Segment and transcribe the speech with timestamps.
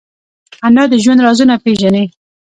[0.65, 2.05] انا د ژوند رازونه پېژني